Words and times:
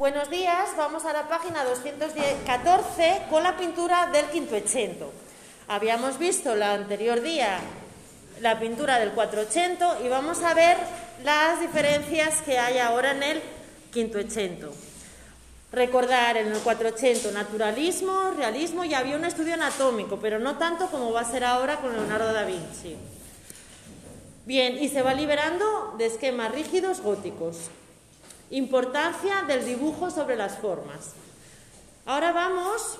Buenos 0.00 0.30
días, 0.30 0.70
vamos 0.78 1.04
a 1.04 1.12
la 1.12 1.28
página 1.28 1.62
214 1.62 3.24
con 3.28 3.42
la 3.42 3.58
pintura 3.58 4.06
del 4.06 4.24
Quintoecento. 4.30 5.12
Habíamos 5.68 6.18
visto 6.18 6.54
el 6.54 6.62
anterior 6.62 7.20
día 7.20 7.58
la 8.40 8.58
pintura 8.58 8.98
del 8.98 9.10
480 9.10 9.98
y 10.02 10.08
vamos 10.08 10.42
a 10.42 10.54
ver 10.54 10.78
las 11.22 11.60
diferencias 11.60 12.40
que 12.40 12.58
hay 12.58 12.78
ahora 12.78 13.10
en 13.10 13.22
el 13.22 13.42
Quintoecento. 13.92 14.72
Recordar 15.70 16.38
en 16.38 16.46
el 16.46 16.60
480 16.60 17.32
naturalismo, 17.32 18.30
realismo 18.38 18.86
y 18.86 18.94
había 18.94 19.16
un 19.16 19.26
estudio 19.26 19.52
anatómico, 19.52 20.16
pero 20.16 20.38
no 20.38 20.56
tanto 20.56 20.86
como 20.86 21.12
va 21.12 21.20
a 21.20 21.30
ser 21.30 21.44
ahora 21.44 21.76
con 21.82 21.92
Leonardo 21.92 22.32
da 22.32 22.44
Vinci. 22.44 22.96
Bien, 24.46 24.82
y 24.82 24.88
se 24.88 25.02
va 25.02 25.12
liberando 25.12 25.94
de 25.98 26.06
esquemas 26.06 26.52
rígidos 26.52 27.02
góticos. 27.02 27.68
Importancia 28.50 29.42
del 29.42 29.64
dibujo 29.64 30.10
sobre 30.10 30.36
las 30.36 30.58
formas. 30.58 31.12
Ahora 32.04 32.32
vamos 32.32 32.98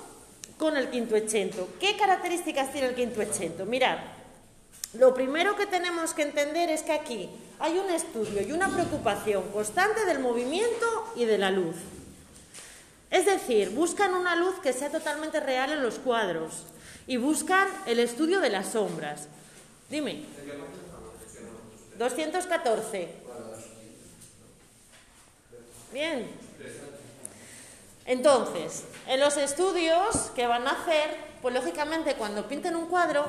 con 0.57 0.77
el 0.77 0.89
quinto 0.89 1.15
echento. 1.15 1.67
¿Qué 1.79 1.97
características 1.97 2.71
tiene 2.71 2.87
el 2.87 2.95
quinto 2.95 3.21
echento? 3.21 3.65
Mirad, 3.65 3.97
lo 4.93 5.13
primero 5.13 5.55
que 5.57 5.65
tenemos 5.65 6.13
que 6.13 6.21
entender 6.21 6.69
es 6.69 6.83
que 6.83 6.93
aquí 6.93 7.29
hay 7.59 7.77
un 7.77 7.89
estudio 7.89 8.41
y 8.41 8.51
una 8.53 8.69
preocupación 8.69 9.43
constante 9.51 10.05
del 10.05 10.19
movimiento 10.19 11.11
y 11.15 11.25
de 11.25 11.37
la 11.37 11.51
luz. 11.51 11.75
Es 13.09 13.25
decir, 13.25 13.71
buscan 13.71 14.13
una 14.13 14.37
luz 14.37 14.55
que 14.63 14.71
sea 14.71 14.89
totalmente 14.89 15.41
real 15.41 15.71
en 15.73 15.83
los 15.83 15.99
cuadros 15.99 16.63
y 17.07 17.17
buscan 17.17 17.67
el 17.85 17.99
estudio 17.99 18.39
de 18.39 18.49
las 18.49 18.69
sombras. 18.71 19.27
Dime. 19.89 20.23
214. 21.97 23.20
Bien. 25.91 26.29
Entonces, 28.05 28.85
en 29.07 29.19
los 29.19 29.37
estudios 29.37 30.31
que 30.35 30.47
van 30.47 30.67
a 30.67 30.71
hacer, 30.71 31.15
pues 31.41 31.53
lógicamente 31.53 32.15
cuando 32.15 32.47
pinten 32.47 32.75
un 32.75 32.87
cuadro 32.87 33.25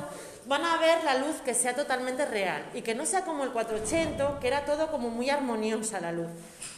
van 0.46 0.64
a 0.64 0.76
ver 0.78 1.04
la 1.04 1.18
luz 1.18 1.36
que 1.44 1.54
sea 1.54 1.74
totalmente 1.74 2.26
real 2.26 2.64
y 2.74 2.82
que 2.82 2.94
no 2.94 3.06
sea 3.06 3.24
como 3.24 3.44
el 3.44 3.50
480, 3.50 4.40
que 4.40 4.48
era 4.48 4.64
todo 4.64 4.90
como 4.90 5.08
muy 5.08 5.30
armoniosa 5.30 6.00
la 6.00 6.12
luz. 6.12 6.28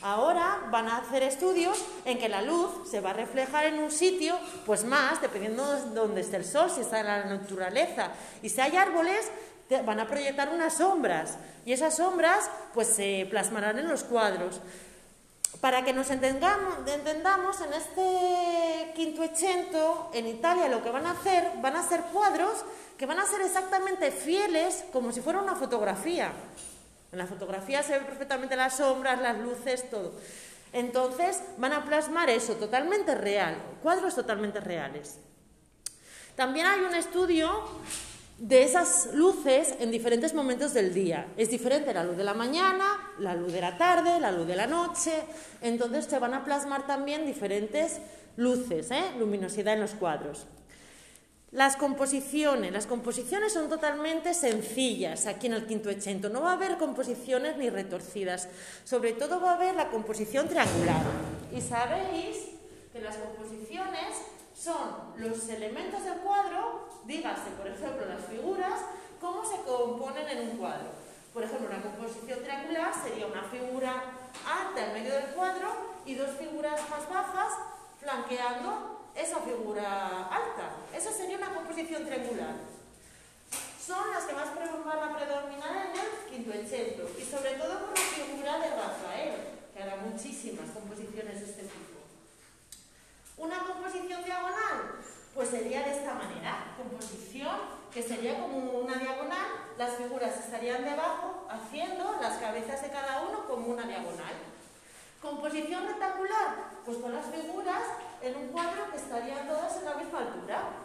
Ahora 0.02 0.68
van 0.70 0.88
a 0.88 0.98
hacer 0.98 1.22
estudios 1.22 1.82
en 2.04 2.19
que 2.19 2.28
la 2.28 2.42
luz 2.42 2.91
se 2.91 3.00
va 3.00 3.10
a 3.10 3.14
reflejar 3.14 3.66
en 3.66 3.78
un 3.78 3.91
sitio, 3.91 4.38
pues 4.66 4.84
más, 4.84 5.22
dependiendo 5.22 5.64
de 5.72 5.94
dónde 5.94 6.20
esté 6.20 6.36
el 6.36 6.44
sol, 6.44 6.70
si 6.70 6.82
está 6.82 7.00
en 7.00 7.06
la 7.06 7.24
naturaleza. 7.24 8.10
Y 8.42 8.48
si 8.48 8.60
hay 8.60 8.76
árboles, 8.76 9.30
van 9.84 10.00
a 10.00 10.06
proyectar 10.06 10.50
unas 10.50 10.74
sombras 10.74 11.38
y 11.64 11.72
esas 11.72 11.96
sombras 11.96 12.50
pues 12.74 12.88
se 12.88 13.26
plasmarán 13.30 13.78
en 13.78 13.88
los 13.88 14.04
cuadros. 14.04 14.60
Para 15.64 15.82
que 15.82 15.94
nos 15.94 16.10
entendamos, 16.10 16.86
entendamos, 16.86 17.58
en 17.62 17.72
este 17.72 18.92
quinto 18.94 19.22
echento, 19.22 20.10
en 20.12 20.26
Italia, 20.26 20.68
lo 20.68 20.82
que 20.82 20.90
van 20.90 21.06
a 21.06 21.12
hacer, 21.12 21.52
van 21.62 21.74
a 21.74 21.80
hacer 21.80 22.02
cuadros 22.12 22.66
que 22.98 23.06
van 23.06 23.18
a 23.18 23.24
ser 23.24 23.40
exactamente 23.40 24.10
fieles, 24.10 24.84
como 24.92 25.10
si 25.10 25.22
fuera 25.22 25.40
una 25.40 25.56
fotografía. 25.56 26.32
En 27.12 27.18
la 27.18 27.26
fotografía 27.26 27.82
se 27.82 27.92
ven 27.92 28.04
perfectamente 28.04 28.56
las 28.56 28.76
sombras, 28.76 29.18
las 29.22 29.38
luces, 29.38 29.88
todo. 29.88 30.12
Entonces 30.74 31.40
van 31.56 31.72
a 31.72 31.86
plasmar 31.86 32.28
eso 32.28 32.56
totalmente 32.56 33.14
real, 33.14 33.56
cuadros 33.82 34.14
totalmente 34.14 34.60
reales. 34.60 35.16
También 36.36 36.66
hay 36.66 36.80
un 36.80 36.94
estudio 36.94 37.64
de 38.38 38.64
esas 38.64 39.14
luces 39.14 39.74
en 39.78 39.90
diferentes 39.90 40.34
momentos 40.34 40.74
del 40.74 40.92
día. 40.92 41.27
Es 41.36 41.50
diferente 41.50 41.94
la 41.94 42.04
luz 42.04 42.16
de 42.16 42.24
la 42.24 42.34
mañana, 42.34 43.12
la 43.18 43.34
luz 43.34 43.52
de 43.52 43.60
la 43.60 43.78
tarde, 43.78 44.18
la 44.18 44.32
luz 44.32 44.46
de 44.46 44.56
la 44.56 44.66
noche. 44.66 45.12
Entonces 45.60 46.06
se 46.06 46.18
van 46.18 46.34
a 46.34 46.44
plasmar 46.44 46.86
también 46.86 47.26
diferentes 47.26 48.00
luces, 48.36 48.91
¿eh? 48.91 49.12
luminosidad 49.18 49.74
en 49.74 49.80
los 49.80 49.92
cuadros. 49.92 50.46
Las 51.52 51.76
composiciones. 51.76 52.72
Las 52.72 52.88
composiciones 52.88 53.52
son 53.52 53.68
totalmente 53.68 54.34
sencillas 54.34 55.26
aquí 55.26 55.47
en 55.47 55.53
el 55.53 55.66
quinto 55.66 55.88
echento. 55.88 56.28
No 56.28 56.42
va 56.42 56.50
a 56.50 56.54
haber 56.54 56.78
composiciones 56.78 57.56
ni 57.56 57.70
retorcidas. 57.70 58.48
Sobre 58.82 59.12
todo 59.12 59.41
va 59.41 59.53
a 59.53 59.54
haber 59.54 59.76
la 59.76 59.88
composición 59.91 60.48
triangular. 60.48 61.00
Y 61.54 61.60
sabéis 61.60 62.38
que 62.92 63.00
las 63.00 63.16
composiciones 63.19 64.16
son 64.56 65.15
los 65.16 65.48
elementos 65.48 66.04
del 66.04 66.19
cuadro, 66.19 66.88
dígase, 67.04 67.50
por 67.59 67.66
ejemplo, 67.66 68.06
las 68.06 68.25
figuras, 68.26 68.81
cómo 69.20 69.44
se 69.44 69.62
componen 69.62 70.28
en 70.28 70.50
un 70.50 70.56
cuadro. 70.59 70.88
Por 71.32 71.42
ejemplo, 71.42 71.69
una 71.69 71.82
composición 71.82 72.42
triangular 72.42 72.92
sería 72.94 73.26
una 73.26 73.42
figura 73.42 74.04
alta 74.47 74.87
en 74.87 74.92
medio 74.92 75.15
del 75.15 75.34
cuadro 75.34 75.69
y 76.06 76.15
dos 76.15 76.31
figuras 76.38 76.81
más 76.88 77.09
bajas 77.09 77.53
flanqueando 78.00 79.10
esa 79.16 79.41
figura 79.41 80.28
alta. 80.28 80.76
Esa 80.94 81.12
sería 81.12 81.38
una 81.38 81.54
composición 81.54 82.04
triangular. 82.04 82.54
Son 83.84 84.10
las 84.12 84.25
que 84.25 84.32
más 84.32 84.54
van 84.54 84.98
a 84.98 85.16
predominar 85.16 85.86
en 85.86 86.00
el 86.00 86.31
quinto 86.31 86.53
y 86.54 87.25
sobre 87.25 87.53
todo 87.54 87.81
con 87.81 87.91
la 87.91 88.00
figura 88.00 88.59
de 88.59 88.71
Rafael, 88.71 89.34
que 89.75 89.82
hará 89.82 89.97
muchísimas 89.97 90.71
composiciones 90.71 91.41
de 91.41 91.47
este 91.47 91.62
tipo. 91.62 91.94
Una 93.37 93.59
composición 93.59 94.22
diagonal, 94.25 95.00
pues 95.34 95.49
sería 95.49 95.83
de 95.83 95.97
esta 95.99 96.15
manera, 96.15 96.75
composición 96.77 97.56
que 97.93 98.03
sería 98.03 98.41
como 98.41 98.59
una 98.59 98.95
diagonal, 98.95 99.47
las 99.77 99.97
figuras 99.97 100.39
estarían 100.39 100.84
debajo 100.84 101.47
haciendo 101.50 102.17
las 102.21 102.39
cabezas 102.39 102.83
de 102.83 102.91
cada 102.91 103.22
uno 103.22 103.47
como 103.47 103.69
una 103.69 103.83
diagonal. 103.83 104.34
Composición 105.21 105.87
rectangular, 105.87 106.71
pues 106.84 106.99
con 106.99 107.12
las 107.12 107.27
figuras 107.27 107.83
en 108.22 108.37
un 108.37 108.49
cuadro 108.49 108.91
que 108.91 108.99
estarían 108.99 109.49
todas 109.49 109.77
en 109.78 109.84
la 109.84 109.95
misma 109.95 110.19
altura. 110.19 110.84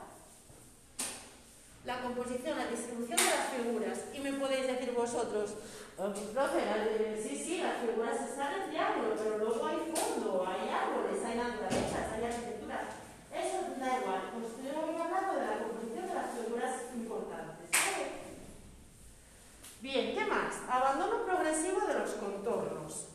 La 1.85 2.01
composición, 2.01 2.57
la 2.57 2.67
distribución 2.67 3.17
de 3.17 3.23
las 3.23 3.49
figuras. 3.55 3.99
Y 4.13 4.19
me 4.19 4.33
podéis 4.33 4.67
decir 4.67 4.91
vosotros, 4.91 5.55
oh, 5.97 6.11
profe, 6.11 6.59
sí, 7.23 7.35
sí, 7.35 7.61
las 7.61 7.77
figuras 7.79 8.19
están 8.19 8.61
en 8.61 8.69
triángulo, 8.69 9.15
pero 9.17 9.37
luego 9.37 9.65
hay 9.65 9.77
fondo, 9.95 10.45
hay 10.45 10.69
árboles, 10.69 11.23
hay 11.23 11.37
naturaleza, 11.37 12.11
hay 12.13 12.23
arquitectura. 12.25 12.89
Eso 13.31 13.79
da 13.79 13.99
igual, 13.99 14.21
pues 14.33 14.45
estoy 14.51 14.69
hablando 14.75 15.39
de 15.39 15.45
la 15.45 15.57
composición 15.63 16.07
de 16.07 16.13
las 16.13 16.31
figuras 16.35 16.75
importantes. 16.93 17.69
Bien, 19.81 20.13
¿qué 20.13 20.25
más? 20.25 20.55
Abandono 20.69 21.23
progresivo 21.23 21.79
de 21.87 21.93
los 21.93 22.09
contornos. 22.11 23.05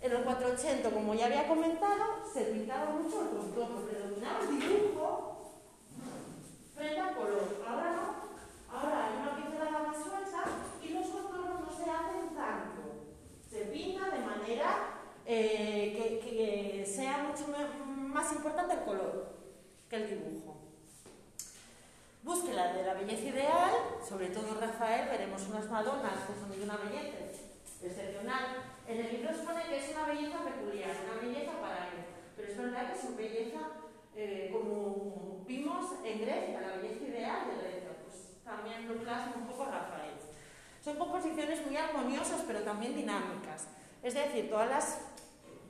En 0.00 0.10
el 0.10 0.24
480, 0.24 0.90
como 0.90 1.14
ya 1.14 1.26
había 1.26 1.46
comentado, 1.46 2.18
se 2.34 2.42
pintaba 2.46 2.90
mucho 2.90 3.22
el 3.22 3.28
contorno, 3.28 3.82
predominaba 3.82 4.40
el 4.40 4.58
dibujo 4.58 5.21
frente 6.82 7.14
color. 7.14 7.62
Ahora 7.66 7.92
no. 7.92 8.74
Ahora 8.74 9.06
hay 9.06 9.22
una 9.22 9.36
pincelada 9.36 9.86
más 9.86 9.96
suelta 9.96 10.44
y 10.82 10.88
los 10.88 11.06
contornos 11.06 11.60
no 11.60 11.70
se 11.76 11.90
hacen 11.90 12.34
tanto. 12.34 12.82
Se 13.48 13.60
pinta 13.66 14.10
de 14.10 14.24
manera 14.24 14.68
eh, 15.26 15.94
que, 15.96 16.28
que, 16.28 16.86
sea 16.86 17.18
mucho 17.18 17.46
más 17.86 18.32
importante 18.32 18.74
el 18.74 18.80
color 18.80 19.32
que 19.88 19.96
el 19.96 20.08
dibujo. 20.08 20.56
Búsqueda 22.22 22.72
de 22.72 22.84
la 22.84 22.94
belleza 22.94 23.26
ideal, 23.26 23.72
sobre 24.08 24.28
todo 24.28 24.58
Rafael, 24.60 25.08
veremos 25.08 25.42
unas 25.48 25.68
Madonas 25.68 26.24
que 26.26 26.40
son 26.40 26.50
de 26.50 26.62
una 26.62 26.76
belleza 26.76 27.18
excepcional 27.82 28.62
en 28.86 29.00
el 29.00 29.12
libro 29.12 29.30
expone 29.30 29.62
que 29.68 29.76
es 29.76 29.90
una 29.90 30.06
belleza 30.06 30.38
peculiar, 30.44 30.90
una 31.04 31.20
belleza 31.20 31.52
para 31.60 31.88
él, 31.88 32.04
pero 32.36 32.48
es 32.48 32.56
verdad 32.56 32.92
que 32.92 33.00
su 33.00 33.16
belleza, 33.16 33.60
eh, 34.14 34.50
como 34.52 35.44
vimos 35.46 35.91
en 36.04 36.20
Grecia, 36.20 36.60
la 36.60 36.76
belleza 36.76 37.04
ideal 37.04 37.48
de 37.48 37.62
Grecia, 37.62 37.90
pues 38.02 38.42
también 38.44 38.88
lo 38.88 38.94
plasma 39.02 39.34
un 39.36 39.46
poco 39.46 39.64
Rafael. 39.64 40.14
Son 40.82 40.96
composiciones 40.96 41.64
muy 41.64 41.76
armoniosas, 41.76 42.42
pero 42.46 42.60
también 42.62 42.96
dinámicas. 42.96 43.68
Es 44.02 44.14
decir, 44.14 44.50
todas 44.50 44.68
las 44.68 44.98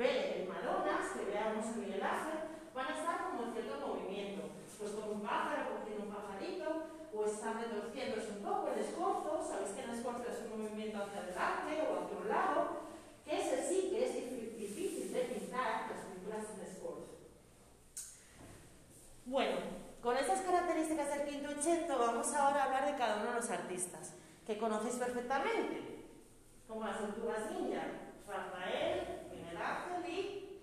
Madonas 0.02 1.14
que 1.14 1.30
veamos 1.30 1.64
en 1.66 1.80
Miguel 1.80 2.02
Ángel 2.02 2.40
van 2.74 2.86
a 2.86 2.98
estar 2.98 3.30
como 3.30 3.44
en 3.44 3.52
cierto 3.52 3.86
movimiento, 3.86 4.50
pues 4.78 4.90
como 4.92 5.12
un 5.12 5.22
pájaro 5.22 5.78
cogiendo 5.78 6.06
un 6.06 6.14
pajarito, 6.14 6.90
o 7.14 7.24
están 7.24 7.60
retorciéndose 7.60 8.32
un 8.38 8.42
poco 8.42 8.72
el 8.72 8.80
escorzo, 8.80 9.46
sabéis 9.46 9.76
que 9.76 9.84
el 9.84 9.90
escorzo 9.90 10.24
es 10.26 10.50
un 10.50 10.62
movimiento 10.62 10.98
hacia 10.98 11.20
adelante 11.20 11.86
o 11.86 12.02
hacia 12.02 12.18
un 12.18 12.28
lado, 12.28 12.60
que 13.24 13.36
ese 13.36 13.68
sí 13.68 13.90
que 13.90 14.04
es 14.06 14.14
difícil 14.58 15.12
de 15.12 15.20
pintar, 15.20 15.92
las 15.92 16.04
pinturas 16.10 16.56
de 16.56 16.64
escorzo. 16.64 17.12
Bueno, 19.26 19.56
con 20.02 20.16
estas 20.16 20.40
características 20.40 21.10
del 21.10 21.28
vamos 21.88 22.32
ahora 22.34 22.62
a 22.62 22.64
hablar 22.64 22.86
de 22.86 22.96
cada 22.96 23.16
uno 23.16 23.30
de 23.30 23.40
los 23.40 23.50
artistas, 23.50 24.14
que 24.46 24.58
conocéis 24.58 24.96
perfectamente, 24.96 26.04
como 26.66 26.84
las 26.84 26.98
tortugas 26.98 27.50
ninja, 27.50 27.82
Rafael, 28.26 29.28
Miguel 29.30 29.56
Ángel 29.56 30.12
y... 30.12 30.60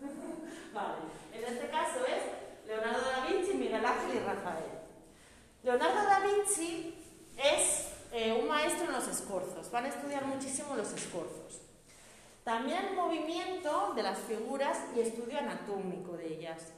vale, 0.74 0.94
en 1.32 1.44
este 1.44 1.68
caso 1.70 2.04
es 2.06 2.66
Leonardo 2.66 3.00
da 3.00 3.26
Vinci, 3.26 3.54
Miguel 3.54 3.84
Ángel 3.84 4.16
y 4.16 4.18
Rafael. 4.20 4.64
Leonardo 5.62 6.04
da 6.04 6.20
Vinci 6.20 6.94
es 7.36 7.88
eh, 8.12 8.32
un 8.32 8.48
maestro 8.48 8.86
en 8.86 8.92
los 8.92 9.08
escorzos. 9.08 9.70
Van 9.70 9.84
a 9.84 9.88
estudiar 9.88 10.24
muchísimo 10.26 10.76
los 10.76 10.92
escorzos. 10.92 11.62
También 12.44 12.86
el 12.86 12.94
movimiento 12.94 13.92
de 13.94 14.02
las 14.02 14.18
figuras 14.18 14.78
y 14.96 15.00
estudio 15.00 15.38
anatómico 15.38 16.16
de 16.16 16.34
ellas. 16.34 16.72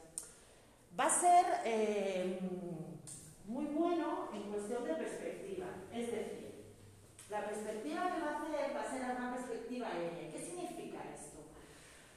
Va 0.98 1.06
a 1.06 1.10
ser 1.10 1.46
eh, 1.64 2.40
muy 3.46 3.66
bueno 3.66 4.28
en 4.34 4.42
cuestión 4.50 4.84
de 4.84 4.94
perspectiva, 4.94 5.66
es 5.92 6.06
decir, 6.10 6.50
la 7.30 7.46
perspectiva 7.46 8.14
que 8.14 8.20
va 8.20 8.30
a 8.30 8.38
hacer 8.38 8.76
va 8.76 8.82
a 8.82 8.90
ser 8.90 9.16
una 9.16 9.34
perspectiva 9.34 9.88
aérea. 9.88 10.32
¿Qué 10.32 10.38
significa 10.38 10.98
esto? 11.14 11.38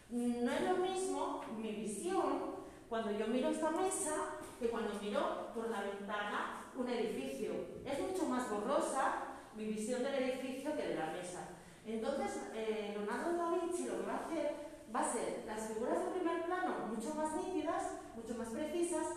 No 0.09 0.51
es 0.51 0.61
lo 0.61 0.77
mismo 0.77 1.41
mi 1.57 1.71
visión 1.71 2.63
cuando 2.89 3.11
yo 3.11 3.27
miro 3.27 3.49
esta 3.49 3.71
mesa 3.71 4.15
que 4.59 4.69
cuando 4.69 4.99
miro 5.01 5.51
por 5.53 5.69
la 5.69 5.81
ventana 5.81 6.65
un 6.75 6.89
edificio. 6.89 7.51
Es 7.85 7.99
mucho 7.99 8.25
más 8.25 8.49
borrosa 8.49 9.33
mi 9.55 9.65
visión 9.65 10.03
del 10.03 10.15
edificio 10.15 10.75
que 10.75 10.87
de 10.89 10.95
la 10.95 11.07
mesa. 11.07 11.49
Entonces, 11.85 12.49
eh, 12.55 12.95
Leonardo 12.95 13.37
da 13.37 13.51
Vinci 13.51 13.85
lo 13.85 13.99
que 13.99 14.07
va 14.07 14.13
a 14.13 14.25
hacer 14.25 14.72
va 14.93 14.99
a 14.99 15.11
ser 15.11 15.43
las 15.47 15.67
figuras 15.67 15.99
de 15.99 16.11
primer 16.11 16.45
plano 16.45 16.87
mucho 16.87 17.15
más 17.15 17.33
nítidas, 17.35 17.99
mucho 18.15 18.35
más 18.35 18.49
precisas, 18.49 19.07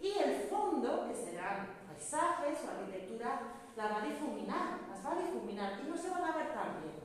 y 0.00 0.18
el 0.18 0.48
fondo, 0.48 1.06
que 1.06 1.14
serán 1.14 1.68
paisajes 1.86 2.58
o 2.64 2.70
arquitectura, 2.70 3.42
la 3.76 3.88
va 3.88 4.02
a 4.02 4.06
difuminar, 4.06 4.80
las 4.88 5.04
va 5.04 5.12
a 5.12 5.22
difuminar 5.22 5.80
y 5.84 5.88
no 5.88 5.96
se 5.96 6.10
van 6.10 6.24
a 6.24 6.36
ver 6.36 6.52
tan 6.52 6.82
bien. 6.82 7.00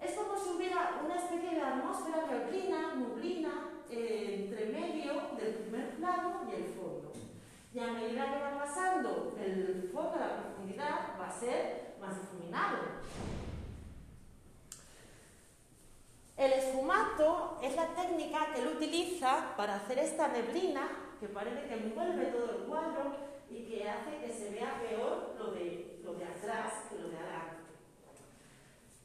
Es 0.00 0.14
como 0.16 0.38
si 0.38 0.50
hubiera 0.50 1.00
una 1.04 1.16
especie 1.16 1.50
de 1.50 1.62
atmósfera 1.62 2.26
neoblina, 2.26 2.94
nublina, 2.94 3.68
eh, 3.90 4.44
entre 4.44 4.66
medio 4.66 5.14
del 5.36 5.54
primer 5.54 5.96
plano 5.96 6.42
y 6.48 6.54
el 6.54 6.64
fondo. 6.74 7.12
Y 7.72 7.78
a 7.78 7.92
medida 7.92 8.34
que 8.34 8.42
va 8.42 8.58
pasando 8.58 9.34
el 9.38 9.90
fondo, 9.92 10.16
la 10.18 10.42
profundidad, 10.42 11.18
va 11.20 11.28
a 11.28 11.40
ser 11.40 11.96
más 12.00 12.20
difuminado. 12.20 12.76
El 16.38 16.52
esfumato 16.52 17.58
es 17.62 17.74
la 17.74 17.88
técnica 17.88 18.52
que 18.54 18.62
él 18.62 18.68
utiliza 18.68 19.56
para 19.56 19.74
hacer 19.74 19.98
esta 19.98 20.28
neblina 20.28 20.88
que 21.18 21.28
parece 21.28 21.66
que 21.66 21.74
envuelve 21.74 22.26
todo 22.26 22.50
el 22.52 22.62
cuadro 22.64 23.16
y 23.50 23.64
que 23.64 23.88
hace 23.88 24.18
que 24.24 24.32
se 24.32 24.50
vea 24.50 24.80
peor 24.80 25.34
lo 25.36 25.50
de, 25.50 26.00
lo 26.04 26.14
de 26.14 26.24
atrás 26.24 26.84
que 26.88 26.98
lo 26.98 27.08
de 27.08 27.16
adelante. 27.16 27.56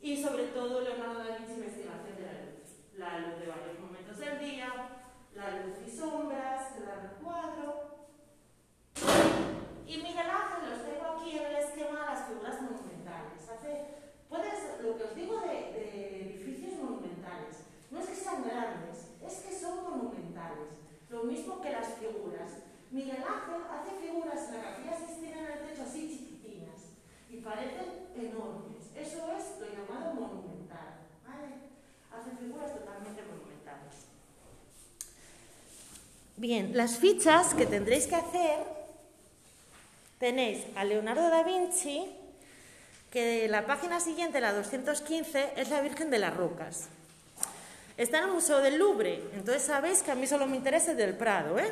Y 0.01 0.21
sobre 0.21 0.47
todo 0.47 0.81
Leonardo 0.81 1.23
da 1.23 1.37
Vinci 1.37 1.53
investigación 1.53 2.15
de 2.17 2.25
la 2.25 2.33
luz. 2.33 2.69
La 2.97 3.19
luz 3.19 3.39
de 3.39 3.47
varios 3.47 3.79
momentos 3.79 4.17
del 4.19 4.37
día, 4.39 4.67
la 5.33 5.61
luz 5.61 5.77
y 5.87 5.89
sombras 5.89 6.73
que 6.73 6.83
dan 6.83 7.05
el 7.05 7.23
cuadro. 7.23 7.93
Y 9.87 9.97
Miguel 9.97 10.29
Ángel 10.29 10.69
los 10.69 10.85
tengo 10.85 11.05
aquí 11.05 11.37
en 11.37 11.45
el 11.45 11.55
esquema 11.55 11.99
de 11.99 12.05
las 12.05 12.27
figuras 12.27 12.61
monumentales. 12.61 13.49
Hace, 13.49 13.85
puedes, 14.29 14.81
lo 14.83 14.97
que 14.97 15.03
os 15.03 15.15
digo 15.15 15.39
de, 15.41 15.47
de 15.47 16.21
edificios 16.21 16.73
monumentales, 16.73 17.63
no 17.89 17.99
es 17.99 18.07
que 18.07 18.15
sean 18.15 18.43
grandes, 18.43 19.07
es 19.21 19.33
que 19.39 19.55
son 19.55 19.83
monumentales. 19.83 20.83
Lo 21.09 21.23
mismo 21.23 21.61
que 21.61 21.71
las 21.71 21.93
figuras. 21.93 22.63
Miguel 22.91 23.23
Ángel 23.23 23.61
hace 23.71 23.91
figuras 24.01 24.49
en 24.49 24.55
la 24.55 24.63
capilla 24.63 24.97
Sistina 24.97 25.39
en 25.39 25.45
el 25.45 25.69
techo 25.69 25.83
así 25.83 26.09
chiquitinas 26.09 26.93
y 27.29 27.37
parecen 27.37 28.09
enormes. 28.15 28.89
Eso 28.95 29.31
es 29.31 29.59
lo 29.59 29.67
llamado 29.67 30.13
monumental. 30.13 31.05
¿vale? 31.25 31.69
Hace 32.11 32.37
figuras 32.37 32.73
totalmente 32.73 33.21
monumentales. 33.23 34.07
Bien, 36.43 36.75
las 36.75 36.97
fichas 36.97 37.53
que 37.53 37.65
tendréis 37.65 38.05
que 38.05 38.15
hacer, 38.15 38.59
tenéis 40.19 40.65
a 40.75 40.83
Leonardo 40.83 41.29
da 41.29 41.41
Vinci, 41.41 42.03
que 43.09 43.47
la 43.47 43.65
página 43.65 44.01
siguiente, 44.01 44.41
la 44.41 44.51
215, 44.51 45.53
es 45.55 45.69
la 45.69 45.79
Virgen 45.79 46.09
de 46.09 46.19
las 46.19 46.35
Rocas. 46.35 46.89
Está 47.95 48.17
en 48.17 48.25
el 48.25 48.31
Museo 48.31 48.59
del 48.59 48.77
Louvre, 48.77 49.23
entonces 49.35 49.63
sabéis 49.63 50.03
que 50.03 50.11
a 50.11 50.15
mí 50.15 50.27
solo 50.27 50.45
me 50.45 50.57
interesa 50.57 50.91
el 50.91 50.97
del 50.97 51.15
Prado, 51.15 51.57
¿eh? 51.57 51.71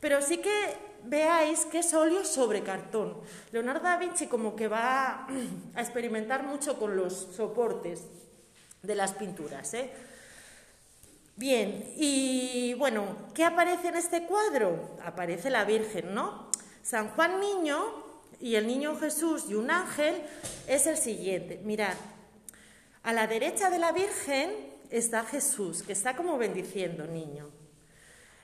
Pero 0.00 0.22
sí 0.22 0.38
que 0.38 0.74
veáis 1.04 1.66
que 1.66 1.80
es 1.80 1.92
óleo 1.92 2.24
sobre 2.24 2.62
cartón. 2.62 3.14
Leonardo 3.52 3.82
da 3.82 3.98
Vinci 3.98 4.26
como 4.26 4.56
que 4.56 4.68
va 4.68 5.28
a 5.74 5.80
experimentar 5.82 6.44
mucho 6.44 6.78
con 6.78 6.96
los 6.96 7.28
soportes 7.36 8.04
de 8.82 8.94
las 8.94 9.12
pinturas, 9.12 9.74
¿eh? 9.74 9.90
Bien, 11.38 11.94
y 11.96 12.74
bueno, 12.74 13.16
¿qué 13.32 13.44
aparece 13.44 13.86
en 13.86 13.94
este 13.94 14.24
cuadro? 14.26 14.96
Aparece 15.04 15.50
la 15.50 15.62
Virgen, 15.62 16.12
¿no? 16.12 16.50
San 16.82 17.10
Juan 17.10 17.38
Niño 17.38 17.78
y 18.40 18.56
el 18.56 18.66
Niño 18.66 18.98
Jesús 18.98 19.44
y 19.48 19.54
un 19.54 19.70
ángel 19.70 20.20
es 20.66 20.88
el 20.88 20.96
siguiente. 20.96 21.60
Mirad, 21.62 21.94
a 23.04 23.12
la 23.12 23.28
derecha 23.28 23.70
de 23.70 23.78
la 23.78 23.92
Virgen 23.92 24.50
está 24.90 25.22
Jesús, 25.22 25.84
que 25.84 25.92
está 25.92 26.16
como 26.16 26.38
bendiciendo, 26.38 27.06
niño. 27.06 27.48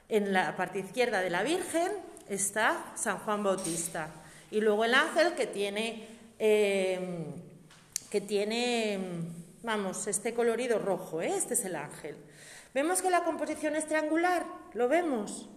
En 0.08 0.32
la 0.32 0.54
parte 0.54 0.78
izquierda 0.78 1.20
de 1.20 1.30
la 1.30 1.42
Virgen 1.42 1.90
está 2.28 2.92
San 2.94 3.18
Juan 3.18 3.42
Bautista. 3.42 4.08
Y 4.52 4.60
luego 4.60 4.84
el 4.84 4.94
ángel 4.94 5.34
que 5.34 5.48
tiene, 5.48 6.06
eh, 6.38 7.26
que 8.08 8.20
tiene, 8.20 9.00
vamos, 9.64 10.06
este 10.06 10.32
colorido 10.32 10.78
rojo, 10.78 11.22
¿eh? 11.22 11.32
este 11.36 11.54
es 11.54 11.64
el 11.64 11.74
ángel. 11.74 12.16
¿Vemos 12.74 13.00
que 13.00 13.08
la 13.08 13.22
composición 13.22 13.76
es 13.76 13.86
triangular? 13.86 14.44
¿Lo 14.74 14.88
vemos? 14.88 15.48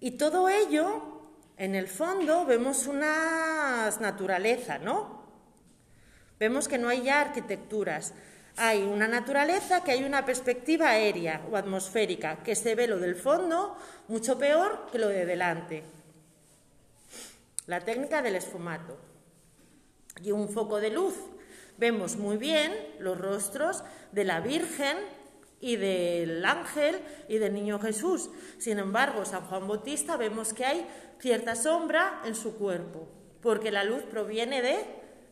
Y 0.00 0.12
todo 0.12 0.48
ello, 0.48 1.02
en 1.56 1.74
el 1.74 1.88
fondo, 1.88 2.46
vemos 2.46 2.86
una 2.86 3.90
naturaleza, 4.00 4.78
¿no? 4.78 5.18
Vemos 6.38 6.68
que 6.68 6.78
no 6.78 6.88
hay 6.88 7.02
ya 7.02 7.20
arquitecturas. 7.20 8.14
Hay 8.56 8.84
una 8.84 9.08
naturaleza 9.08 9.82
que 9.82 9.90
hay 9.90 10.04
una 10.04 10.24
perspectiva 10.24 10.90
aérea 10.90 11.42
o 11.50 11.56
atmosférica, 11.56 12.44
que 12.44 12.54
se 12.54 12.76
ve 12.76 12.86
lo 12.86 12.98
del 12.98 13.16
fondo 13.16 13.76
mucho 14.06 14.38
peor 14.38 14.86
que 14.92 14.98
lo 14.98 15.08
de 15.08 15.26
delante. 15.26 15.82
La 17.66 17.80
técnica 17.80 18.22
del 18.22 18.36
esfumato. 18.36 18.96
Y 20.22 20.30
un 20.30 20.48
foco 20.48 20.80
de 20.80 20.90
luz. 20.90 21.14
Vemos 21.78 22.16
muy 22.16 22.36
bien 22.36 22.72
los 22.98 23.16
rostros 23.18 23.84
de 24.10 24.24
la 24.24 24.40
Virgen 24.40 24.98
y 25.60 25.76
del 25.76 26.44
ángel 26.44 27.00
y 27.28 27.38
del 27.38 27.54
niño 27.54 27.78
Jesús. 27.78 28.30
Sin 28.58 28.80
embargo, 28.80 29.24
San 29.24 29.44
Juan 29.44 29.68
Bautista 29.68 30.16
vemos 30.16 30.52
que 30.52 30.64
hay 30.64 30.86
cierta 31.20 31.54
sombra 31.54 32.22
en 32.24 32.34
su 32.34 32.56
cuerpo, 32.56 33.08
porque 33.40 33.70
la 33.70 33.84
luz 33.84 34.02
proviene 34.02 34.60
de 34.60 34.86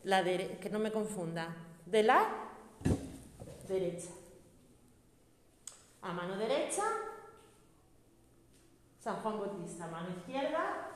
la 0.05 0.23
que 0.23 0.71
no 0.71 0.79
me 0.79 0.93
confunda, 0.93 1.55
de 1.85 2.05
la 2.05 2.29
derecha. 3.69 4.11
A 6.03 6.13
mano 6.13 6.37
derecha, 6.37 6.85
San 9.01 9.17
Juan 9.17 9.39
Bautista, 9.39 9.85
a 9.85 9.89
mano 9.89 10.11
izquierda, 10.17 10.93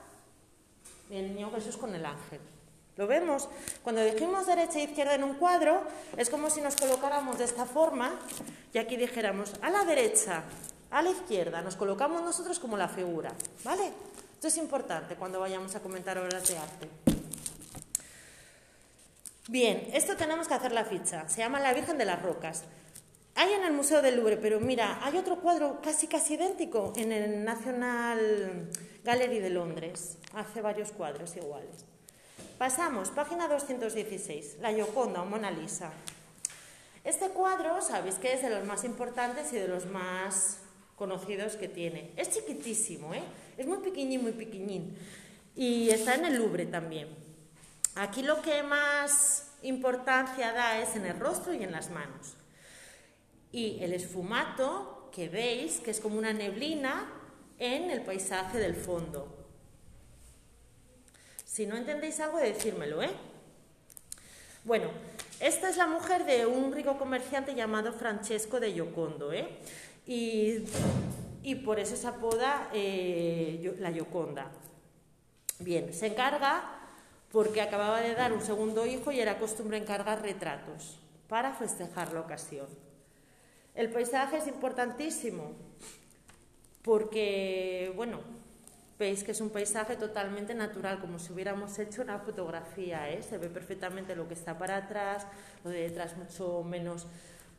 el 1.11 1.35
niño 1.35 1.51
Jesús 1.51 1.77
con 1.77 1.93
el 1.93 2.07
ángel. 2.07 2.41
¿Lo 2.97 3.07
vemos? 3.07 3.49
Cuando 3.83 4.05
dijimos 4.05 4.47
derecha 4.47 4.79
e 4.79 4.85
izquierda 4.85 5.15
en 5.15 5.25
un 5.25 5.35
cuadro, 5.35 5.83
es 6.17 6.29
como 6.29 6.51
si 6.51 6.61
nos 6.61 6.77
colocáramos 6.77 7.39
de 7.39 7.45
esta 7.45 7.65
forma 7.65 8.13
y 8.75 8.79
aquí 8.79 8.97
dijéramos 8.97 9.55
a 9.63 9.71
la 9.71 9.85
derecha, 9.85 10.43
a 10.91 11.03
la 11.03 11.11
izquierda, 11.11 11.63
nos 11.63 11.77
colocamos 11.77 12.23
nosotros 12.23 12.59
como 12.59 12.77
la 12.77 12.89
figura, 12.89 13.33
¿vale? 13.65 13.93
Esto 14.35 14.49
es 14.49 14.57
importante 14.57 15.15
cuando 15.17 15.41
vayamos 15.41 15.75
a 15.75 15.81
comentar 15.81 16.19
obras 16.19 16.49
de 16.49 16.59
arte. 16.59 16.89
Bien, 19.49 19.89
esto 19.93 20.17
tenemos 20.17 20.47
que 20.47 20.55
hacer 20.55 20.73
la 20.73 20.85
ficha. 20.85 21.29
Se 21.29 21.39
llama 21.39 21.59
La 21.59 21.75
Virgen 21.75 21.99
de 21.99 22.05
las 22.05 22.23
Rocas. 22.23 22.65
Hay 23.35 23.53
en 23.53 23.65
el 23.65 23.73
Museo 23.73 24.01
del 24.01 24.17
Louvre, 24.17 24.37
pero 24.37 24.61
mira, 24.61 24.99
hay 25.03 25.17
otro 25.17 25.41
cuadro 25.41 25.81
casi 25.83 26.07
casi 26.07 26.35
idéntico 26.35 26.93
en 26.97 27.11
el 27.11 27.45
National 27.45 28.71
Gallery 29.03 29.41
de 29.41 29.51
Londres. 29.51 30.19
Hace 30.35 30.61
varios 30.61 30.93
cuadros 30.93 31.37
iguales. 31.37 31.85
Pasamos, 32.61 33.09
página 33.09 33.49
216, 33.49 34.59
La 34.61 34.71
Gioconda 34.71 35.23
o 35.23 35.25
Mona 35.25 35.51
Lisa. 35.51 35.91
Este 37.05 37.31
cuadro, 37.31 37.81
sabéis 37.81 38.17
que 38.17 38.35
es 38.35 38.43
de 38.43 38.51
los 38.51 38.67
más 38.67 38.85
importantes 38.85 39.51
y 39.55 39.57
de 39.57 39.67
los 39.67 39.87
más 39.87 40.59
conocidos 40.95 41.57
que 41.57 41.69
tiene. 41.69 42.13
Es 42.19 42.29
chiquitísimo, 42.29 43.15
¿eh? 43.15 43.23
Es 43.57 43.67
muy 43.67 43.79
pequeñín, 43.79 44.21
muy 44.21 44.33
pequeñín. 44.33 44.95
Y 45.57 45.89
está 45.89 46.17
en 46.17 46.27
el 46.27 46.37
Louvre 46.37 46.67
también. 46.67 47.09
Aquí 47.95 48.23
lo 48.23 48.43
que 48.43 48.63
más 48.63 49.53
importancia 49.63 50.53
da 50.53 50.83
es 50.83 50.97
en 50.97 51.07
el 51.07 51.19
rostro 51.19 51.55
y 51.55 51.65
en 51.65 51.73
las 51.73 51.89
manos. 51.89 52.35
Y 53.53 53.83
el 53.83 53.95
esfumato, 53.95 55.09
que 55.13 55.31
veis, 55.31 55.81
que 55.81 55.93
es 55.93 56.01
como 56.01 56.19
una 56.19 56.35
neblina 56.35 57.11
en 57.59 57.91
el 57.91 58.03
paisaje 58.03 58.59
del 58.59 58.75
fondo. 58.75 59.40
Si 61.51 61.67
no 61.67 61.77
entendéis 61.77 62.21
algo, 62.21 62.39
decírmelo, 62.39 63.03
¿eh? 63.03 63.11
Bueno, 64.63 64.89
esta 65.41 65.69
es 65.69 65.77
la 65.77 65.89
mujer 65.89 66.25
de 66.25 66.47
un 66.47 66.73
rico 66.73 66.97
comerciante 66.97 67.57
llamado 67.57 67.93
Francesco 67.93 68.61
de 68.61 68.73
Giocondo, 68.73 69.33
¿eh? 69.33 69.59
Y, 70.07 70.61
por 71.65 71.81
eso 71.81 71.97
se 71.97 72.07
apoda 72.07 72.71
eh, 72.73 73.75
la 73.81 73.91
Gioconda. 73.91 74.47
Bien, 75.59 75.93
se 75.93 76.07
encarga 76.07 76.63
porque 77.33 77.61
acababa 77.61 78.01
de 78.01 78.15
dar 78.15 78.33
un 78.33 78.43
segundo 78.43 78.87
hijo 78.87 79.11
y 79.11 79.19
era 79.19 79.41
costumbre 79.41 79.77
encargar 79.77 80.23
retratos 80.23 81.01
para 81.27 81.53
festejar 81.53 82.13
la 82.13 82.21
ocasión. 82.21 82.69
El 83.75 83.91
paisaje 83.91 84.37
es 84.37 84.47
importantísimo 84.47 85.57
porque, 86.83 87.93
bueno, 87.97 88.21
veis 89.01 89.25
que 89.25 89.33
es 89.33 89.41
un 89.41 89.49
paisaje 89.49 89.97
totalmente 89.97 90.55
natural, 90.55 91.01
como 91.01 91.19
si 91.19 91.33
hubiéramos 91.33 91.79
hecho 91.79 92.03
una 92.03 92.19
fotografía, 92.19 93.11
¿eh? 93.11 93.23
se 93.23 93.39
ve 93.39 93.49
perfectamente 93.49 94.15
lo 94.15 94.29
que 94.29 94.35
está 94.35 94.59
para 94.59 94.77
atrás, 94.77 95.27
lo 95.65 95.71
de 95.71 95.89
detrás 95.89 96.17
mucho 96.19 96.63
menos 96.63 97.07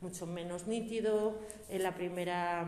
mucho 0.00 0.26
menos 0.26 0.66
nítido. 0.66 1.38
En 1.68 1.84
la 1.84 1.94
primera, 1.94 2.66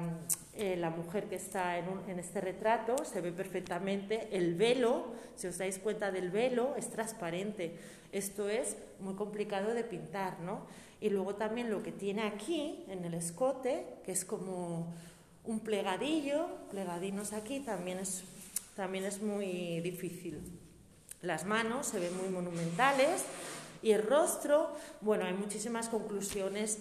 eh, 0.55 0.77
la 0.77 0.91
mujer 0.91 1.25
que 1.25 1.35
está 1.35 1.79
en, 1.79 1.87
en, 2.09 2.21
este 2.21 2.41
retrato 2.41 3.05
se 3.05 3.21
ve 3.21 3.33
perfectamente. 3.33 4.29
El 4.31 4.55
velo, 4.55 5.15
si 5.35 5.49
os 5.49 5.59
dais 5.59 5.79
cuenta 5.79 6.13
del 6.13 6.31
velo, 6.31 6.77
es 6.77 6.91
transparente. 6.91 7.77
Esto 8.13 8.49
es 8.49 8.77
muy 9.01 9.15
complicado 9.15 9.75
de 9.75 9.83
pintar, 9.83 10.39
¿no? 10.41 10.67
Y 11.01 11.11
luego 11.11 11.35
también 11.35 11.71
lo 11.71 11.83
que 11.83 11.91
tiene 11.91 12.23
aquí, 12.23 12.85
en 12.89 13.05
el 13.05 13.15
escote, 13.15 13.85
que 14.05 14.13
es 14.13 14.25
como 14.25 14.95
un 15.45 15.61
plegadillo, 15.61 16.47
plegadinos 16.71 17.33
aquí, 17.33 17.61
también 17.61 17.99
es, 17.99 18.25
también 18.75 19.05
es 19.05 19.23
muy 19.23 19.81
difícil. 19.81 20.41
Las 21.23 21.45
manos 21.45 21.87
se 21.87 21.99
ven 21.99 22.17
muy 22.17 22.29
monumentales 22.29 23.25
y 23.83 23.93
el 23.93 24.03
rostro, 24.03 24.75
bueno, 25.01 25.25
hay 25.25 25.35
muchísimas 25.35 25.89
conclusiones 25.89 26.81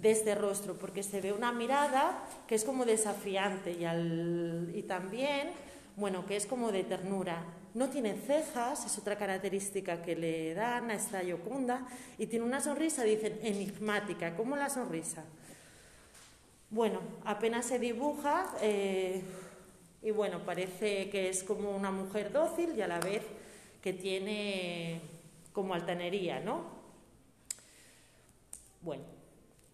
de 0.00 0.10
este 0.10 0.34
rostro, 0.34 0.74
porque 0.74 1.02
se 1.02 1.20
ve 1.20 1.32
una 1.32 1.52
mirada 1.52 2.22
que 2.46 2.54
es 2.54 2.64
como 2.64 2.84
desafiante 2.84 3.72
y, 3.72 4.78
y 4.78 4.82
también, 4.82 5.50
bueno, 5.96 6.26
que 6.26 6.36
es 6.36 6.46
como 6.46 6.72
de 6.72 6.84
ternura. 6.84 7.44
No 7.74 7.88
tiene 7.88 8.14
cejas, 8.14 8.86
es 8.86 8.98
otra 8.98 9.16
característica 9.16 10.02
que 10.02 10.14
le 10.16 10.54
dan 10.54 10.90
a 10.90 10.94
esta 10.94 11.22
Yoconda, 11.22 11.86
y 12.18 12.26
tiene 12.26 12.44
una 12.44 12.60
sonrisa, 12.60 13.02
dicen, 13.02 13.38
enigmática, 13.42 14.36
como 14.36 14.56
la 14.56 14.70
sonrisa. 14.70 15.24
Bueno, 16.70 17.00
apenas 17.24 17.66
se 17.66 17.78
dibuja 17.78 18.52
eh, 18.60 19.22
y 20.04 20.10
bueno, 20.10 20.44
parece 20.44 21.08
que 21.08 21.30
es 21.30 21.42
como 21.42 21.74
una 21.74 21.90
mujer 21.90 22.30
dócil 22.30 22.76
y 22.76 22.82
a 22.82 22.86
la 22.86 23.00
vez 23.00 23.22
que 23.82 23.94
tiene 23.94 25.00
como 25.54 25.72
altanería, 25.72 26.40
¿no? 26.40 26.62
Bueno, 28.82 29.02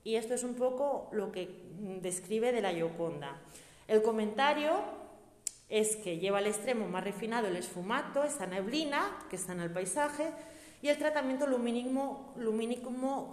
y 0.04 0.14
esto 0.14 0.34
es 0.34 0.44
un 0.44 0.54
poco 0.54 1.08
lo 1.10 1.32
que 1.32 1.50
describe 2.00 2.52
de 2.52 2.60
la 2.60 2.72
Gioconda. 2.72 3.40
El 3.88 4.02
comentario 4.02 4.70
es 5.68 5.96
que 5.96 6.18
lleva 6.18 6.38
al 6.38 6.46
extremo 6.46 6.86
más 6.86 7.02
refinado 7.02 7.48
el 7.48 7.56
esfumato, 7.56 8.22
esa 8.22 8.46
neblina 8.46 9.26
que 9.30 9.34
está 9.36 9.52
en 9.52 9.60
el 9.60 9.72
paisaje, 9.72 10.30
y 10.82 10.88
el 10.88 10.98
tratamiento 10.98 11.46
lumínico, 11.46 12.34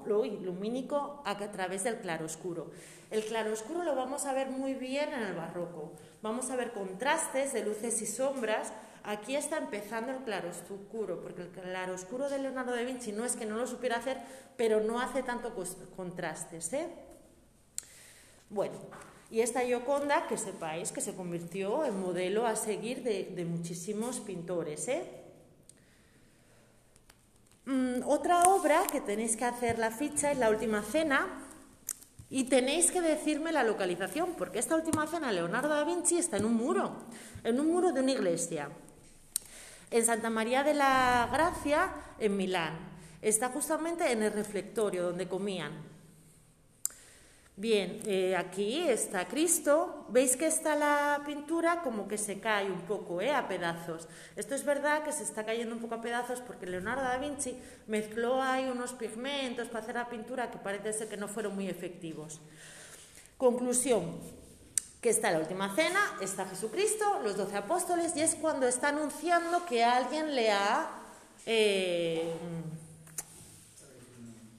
lumínico 0.05 1.21
a 1.25 1.37
través 1.51 1.83
del 1.83 1.99
claroscuro. 1.99 2.71
El 3.09 3.23
claroscuro 3.23 3.83
lo 3.83 3.95
vamos 3.95 4.25
a 4.25 4.33
ver 4.33 4.49
muy 4.49 4.73
bien 4.73 5.13
en 5.13 5.21
el 5.21 5.33
barroco. 5.33 5.93
Vamos 6.21 6.49
a 6.49 6.55
ver 6.55 6.73
contrastes 6.73 7.53
de 7.53 7.63
luces 7.63 8.01
y 8.01 8.05
sombras 8.05 8.73
Aquí 9.07 9.37
está 9.37 9.57
empezando 9.57 10.11
el 10.11 10.17
claroscuro, 10.17 11.21
porque 11.21 11.43
el 11.43 11.47
claroscuro 11.47 12.29
de 12.29 12.39
Leonardo 12.39 12.75
da 12.75 12.81
Vinci 12.81 13.13
no 13.13 13.23
es 13.23 13.37
que 13.37 13.45
no 13.45 13.55
lo 13.55 13.65
supiera 13.65 13.95
hacer, 13.95 14.17
pero 14.57 14.81
no 14.81 14.99
hace 14.99 15.23
tanto 15.23 15.55
contrastes. 15.95 16.73
¿eh? 16.73 16.89
Bueno, 18.49 18.75
y 19.31 19.39
esta 19.39 19.61
Gioconda, 19.61 20.27
que 20.27 20.37
sepáis 20.37 20.91
que 20.91 20.99
se 20.99 21.15
convirtió 21.15 21.85
en 21.85 21.97
modelo 22.01 22.45
a 22.45 22.57
seguir 22.57 23.01
de, 23.01 23.45
muchísimos 23.45 24.19
pintores. 24.19 24.89
¿eh? 24.89 25.16
Mm, 27.67 28.03
otra 28.05 28.43
obra 28.43 28.87
que 28.89 29.01
tenéis 29.01 29.35
que 29.35 29.43
hacer 29.43 29.77
la 29.77 29.91
ficha 29.91 30.31
es 30.31 30.37
La 30.37 30.49
Última 30.49 30.81
Cena, 30.83 31.27
y 32.29 32.45
tenéis 32.45 32.91
que 32.91 33.01
decirme 33.01 33.51
la 33.51 33.65
localización, 33.65 34.35
porque 34.37 34.59
esta 34.59 34.75
última 34.75 35.05
cena, 35.05 35.33
Leonardo 35.33 35.67
da 35.67 35.83
Vinci, 35.83 36.17
está 36.17 36.37
en 36.37 36.45
un 36.45 36.53
muro, 36.53 36.95
en 37.43 37.59
un 37.59 37.67
muro 37.67 37.91
de 37.91 37.99
una 37.99 38.11
iglesia 38.13 38.69
en 39.91 40.05
Santa 40.05 40.29
María 40.29 40.63
de 40.63 40.73
la 40.75 41.29
Gracia, 41.31 41.89
en 42.19 42.37
Milán. 42.37 42.73
Está 43.21 43.49
justamente 43.49 44.11
en 44.13 44.23
el 44.23 44.31
reflectorio 44.31 45.03
donde 45.03 45.27
comían. 45.27 45.73
Bien, 47.59 48.01
eh, 48.05 48.35
aquí 48.35 48.87
está 48.87 49.27
Cristo. 49.27 50.05
Veis 50.09 50.37
que 50.37 50.45
está 50.45 50.75
la 50.75 51.23
pintura 51.25 51.81
como 51.81 52.07
que 52.07 52.19
se 52.19 52.39
cae 52.39 52.69
un 52.69 52.81
poco, 52.81 53.19
eh, 53.19 53.33
a 53.33 53.47
pedazos. 53.47 54.07
Esto 54.35 54.53
es 54.53 54.63
verdad 54.63 55.03
que 55.03 55.11
se 55.11 55.23
está 55.23 55.43
cayendo 55.43 55.73
un 55.73 55.81
poco 55.81 55.95
a 55.95 56.01
pedazos 56.01 56.39
porque 56.41 56.67
Leonardo 56.67 57.01
da 57.01 57.17
Vinci 57.17 57.57
mezcló 57.87 58.43
ahí 58.43 58.69
unos 58.69 58.93
pigmentos 58.93 59.69
para 59.69 59.79
hacer 59.79 59.95
la 59.95 60.07
pintura 60.07 60.51
que 60.51 60.59
parece 60.59 60.93
ser 60.93 61.07
que 61.09 61.17
no 61.17 61.27
fueron 61.27 61.55
muy 61.55 61.67
efectivos. 61.67 62.39
Conclusión, 63.37 64.19
que 65.01 65.09
está 65.09 65.31
la 65.31 65.39
última 65.39 65.73
cena, 65.73 65.99
está 66.21 66.45
Jesucristo, 66.45 67.21
los 67.23 67.37
doce 67.37 67.57
apóstoles, 67.57 68.15
y 68.15 68.21
es 68.21 68.35
cuando 68.35 68.67
está 68.67 68.89
anunciando 68.89 69.65
que 69.65 69.83
alguien 69.83 70.35
le 70.35 70.51
ha, 70.51 70.91
eh, 71.47 72.33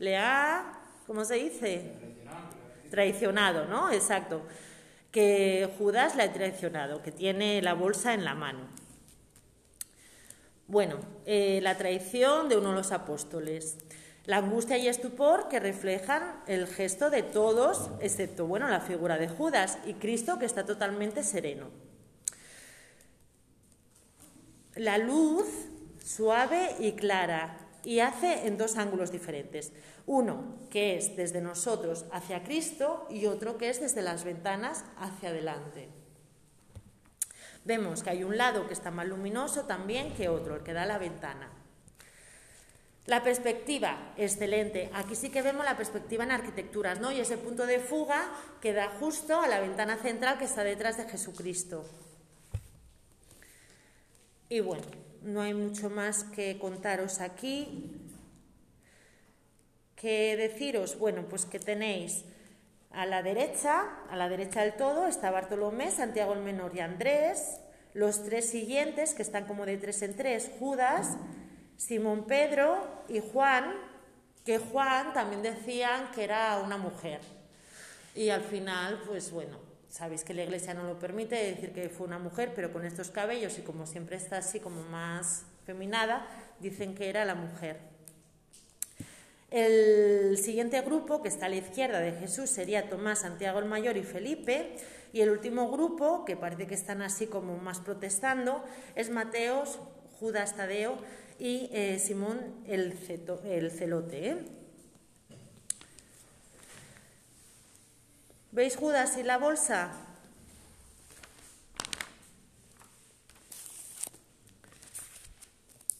le 0.01 0.17
ha, 0.17 0.81
¿cómo 1.07 1.25
se 1.25 1.37
dice? 1.37 2.18
Traicionado, 2.91 3.67
¿no? 3.67 3.91
Exacto. 3.91 4.43
Que 5.11 5.71
Judas 5.79 6.17
le 6.17 6.25
ha 6.25 6.33
traicionado, 6.33 7.03
que 7.03 7.13
tiene 7.13 7.63
la 7.63 7.75
bolsa 7.75 8.15
en 8.15 8.25
la 8.25 8.35
mano. 8.35 8.61
Bueno, 10.67 10.99
eh, 11.25 11.61
la 11.63 11.77
traición 11.79 12.49
de 12.49 12.59
uno 12.59 12.71
de 12.71 12.77
los 12.77 12.93
apóstoles 12.93 13.79
la 14.29 14.37
angustia 14.37 14.77
y 14.77 14.89
estupor 14.89 15.49
que 15.49 15.59
reflejan 15.59 16.43
el 16.47 16.67
gesto 16.67 17.09
de 17.09 17.23
todos, 17.23 17.89
excepto 18.01 18.47
bueno, 18.47 18.69
la 18.69 18.81
figura 18.81 19.17
de 19.17 19.27
Judas 19.27 19.79
y 19.87 19.95
Cristo 19.95 20.39
que 20.39 20.45
está 20.45 20.67
totalmente 20.67 21.23
sereno. 21.23 21.71
La 24.75 24.99
luz 24.99 25.47
suave 26.05 26.77
y 26.79 26.93
clara 26.93 27.57
y 27.89 28.01
hace 28.01 28.47
en 28.47 28.59
dos 28.59 28.77
ángulos 28.77 29.11
diferentes. 29.11 29.73
Uno 30.05 30.59
que 30.69 30.99
es 30.99 31.17
desde 31.17 31.41
nosotros 31.41 32.05
hacia 32.13 32.45
Cristo 32.45 33.07
y 33.09 33.25
otro 33.25 33.57
que 33.57 33.71
es 33.71 33.81
desde 33.81 34.03
las 34.03 34.25
ventanas 34.25 34.85
hacia 34.99 35.31
adelante. 35.31 35.89
Vemos 37.65 38.03
que 38.03 38.11
hay 38.11 38.25
un 38.25 38.37
lado 38.37 38.67
que 38.67 38.75
está 38.75 38.91
más 38.91 39.09
luminoso 39.09 39.65
también 39.65 40.13
que 40.13 40.29
otro, 40.29 40.57
el 40.57 40.63
que 40.63 40.75
da 40.75 40.85
la 40.85 40.99
ventana. 40.99 41.49
La 43.07 43.23
perspectiva, 43.23 44.13
excelente. 44.19 44.91
Aquí 44.93 45.15
sí 45.15 45.31
que 45.31 45.41
vemos 45.41 45.65
la 45.65 45.79
perspectiva 45.79 46.25
en 46.25 46.33
arquitecturas, 46.33 47.01
¿no? 47.01 47.11
Y 47.11 47.21
ese 47.21 47.39
punto 47.39 47.65
de 47.65 47.81
fuga 47.81 48.29
que 48.61 48.75
da 48.75 48.91
justo 49.01 49.41
a 49.41 49.49
la 49.49 49.61
ventana 49.61 49.97
central 49.97 50.37
que 50.37 50.45
está 50.45 50.63
detrás 50.63 50.99
de 50.99 51.09
Jesucristo. 51.09 51.87
Y 54.51 54.61
bueno, 54.61 54.85
no 55.23 55.41
hay 55.41 55.55
mucho 55.55 55.91
más 55.91 56.25
que 56.25 56.59
contaros 56.59 57.21
aquí. 57.21 57.93
¿Qué 59.97 60.37
deciros? 60.37 60.99
Bueno, 60.99 61.27
pues 61.29 61.45
que 61.45 61.59
tenéis 61.59 62.25
a 62.91 63.05
la 63.07 63.23
derecha, 63.23 63.85
a 64.09 64.17
la 64.17 64.29
derecha 64.29 64.63
del 64.63 64.75
todo, 64.75 65.07
está 65.07 65.31
Bartolomé, 65.31 65.91
Santiago 65.91 66.33
el 66.33 66.41
Menor 66.41 66.75
y 66.75 66.81
Andrés. 66.81 67.61
Los 67.95 68.25
tres 68.25 68.49
siguientes, 68.49 69.15
que 69.15 69.23
están 69.23 69.47
como 69.47 69.67
de 69.67 69.77
tres 69.77 70.03
en 70.03 70.17
tres, 70.17 70.51
Judas, 70.59 71.17
Simón 71.77 72.27
Pedro 72.27 73.05
y 73.09 73.21
Juan, 73.21 73.75
que 74.45 74.59
Juan 74.59 75.13
también 75.15 75.43
decían 75.43 76.11
que 76.13 76.25
era 76.25 76.61
una 76.65 76.77
mujer. 76.77 77.21
Y 78.15 78.31
al 78.31 78.43
final, 78.43 79.03
pues 79.07 79.31
bueno, 79.31 79.68
sabéis 79.89 80.25
que 80.25 80.35
la 80.35 80.45
iglesia 80.45 80.75
no 80.75 80.85
lo 80.85 80.99
permite 80.99 81.35
decir 81.37 81.73
que 81.73 81.89
fue 81.89 82.07
una 82.07 82.19
mujer, 82.19 82.53
pero 82.55 82.73
con 82.73 82.85
estos 82.85 83.11
cabellos 83.11 83.59
y 83.59 83.63
como 83.63 83.87
siempre 83.87 84.17
está 84.17 84.39
así 84.39 84.61
como 84.61 84.83
más 84.85 85.45
feminada, 85.65 86.27
dicen 86.61 86.95
que 86.95 87.09
era 87.09 87.25
la 87.25 87.35
mujer. 87.35 87.79
El 89.51 90.37
siguiente 90.37 90.81
grupo, 90.83 91.23
que 91.23 91.29
está 91.29 91.47
a 91.47 91.49
la 91.49 91.57
izquierda 91.57 92.01
de 92.01 92.13
Jesús, 92.13 92.51
sería 92.51 92.91
Tomás, 92.91 93.21
Santiago 93.21 93.59
el 93.59 93.65
Mayor 93.65 93.97
y 93.97 94.03
Felipe. 94.03 94.77
Y 95.11 95.23
el 95.23 95.31
último 95.31 95.71
grupo, 95.71 96.27
que 96.27 96.37
parece 96.37 96.67
que 96.67 96.75
están 96.75 97.01
así 97.01 97.27
como 97.27 97.57
más 97.57 97.81
protestando, 97.81 98.63
es 98.95 99.09
Mateos, 99.09 99.79
Judas 100.21 100.55
Tadeo 100.55 100.99
y 101.39 101.71
eh, 101.73 101.99
Simón 101.99 102.39
el, 102.67 102.93
celote. 103.71 104.29
¿eh? 104.29 104.58
¿Veis 108.59 108.75
Judas 108.75 109.17
y 109.17 109.23
la 109.23 109.39
bolsa? 109.39 109.93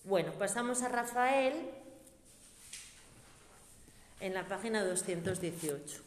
Bueno, 0.03 0.33
pasamos 0.33 0.83
a 0.83 0.89
Rafael 0.89 1.55
en 4.19 4.35
la 4.35 4.49
página 4.49 4.83
218. 4.83 6.01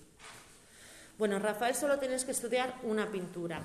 Bueno, 1.18 1.40
Rafael 1.40 1.74
solo 1.74 2.00
tienes 2.00 2.26
que 2.26 2.32
estudiar 2.32 2.76
una 2.84 3.10
pintura. 3.12 3.64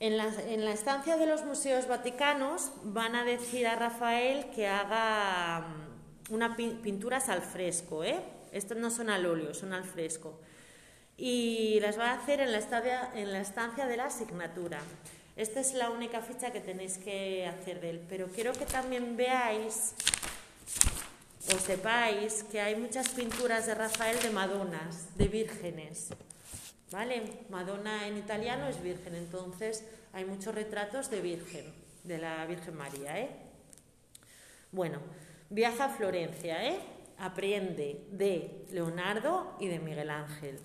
En 0.00 0.16
la, 0.16 0.24
en 0.48 0.64
la, 0.64 0.72
estancia 0.72 1.16
de 1.16 1.26
los 1.28 1.44
museos 1.44 1.86
vaticanos 1.86 2.72
van 2.82 3.14
a 3.14 3.24
decir 3.24 3.68
a 3.68 3.76
Rafael 3.76 4.50
que 4.50 4.66
haga 4.66 5.68
mm, 5.68 6.34
unas 6.34 6.56
pinturas 6.56 7.28
al 7.28 7.42
fresco, 7.42 8.02
¿eh? 8.02 8.20
Estos 8.50 8.76
no 8.76 8.90
son 8.90 9.08
al 9.08 9.24
óleo, 9.24 9.54
son 9.54 9.72
al 9.72 9.84
fresco. 9.84 10.40
Y 11.16 11.78
las 11.80 11.98
va 11.98 12.10
a 12.10 12.14
hacer 12.14 12.40
en 12.40 12.52
la, 12.52 12.58
estancia, 12.58 13.86
de 13.86 13.96
la 13.96 14.06
asignatura. 14.06 14.80
Esta 15.36 15.60
es 15.60 15.74
la 15.74 15.90
única 15.90 16.20
ficha 16.20 16.52
que 16.52 16.60
tenéis 16.60 16.98
que 16.98 17.46
hacer 17.46 17.80
de 17.80 17.90
él. 17.90 18.06
Pero 18.08 18.28
quiero 18.28 18.52
que 18.52 18.66
también 18.66 19.16
veáis 19.16 19.94
o 21.54 21.58
sepáis 21.58 22.44
que 22.44 22.60
hay 22.60 22.76
muchas 22.76 23.08
pinturas 23.10 23.66
de 23.66 23.74
Rafael 23.74 24.20
de 24.20 24.30
Madonas, 24.30 25.16
de 25.16 25.28
vírgenes. 25.28 26.08
¿Vale? 26.90 27.22
Madonna 27.48 28.06
en 28.06 28.18
italiano 28.18 28.68
es 28.68 28.82
virgen, 28.82 29.14
entonces 29.14 29.82
hay 30.12 30.26
muchos 30.26 30.54
retratos 30.54 31.10
de 31.10 31.22
virgen, 31.22 31.72
de 32.04 32.18
la 32.18 32.44
Virgen 32.44 32.76
María, 32.76 33.18
¿eh? 33.18 33.30
Bueno, 34.72 34.98
viaja 35.48 35.86
a 35.86 35.88
Florencia, 35.88 36.66
¿eh? 36.68 36.78
Aprende 37.18 38.06
de 38.10 38.66
Leonardo 38.70 39.56
y 39.58 39.68
de 39.68 39.78
Miguel 39.78 40.10
Ángel. 40.10 40.58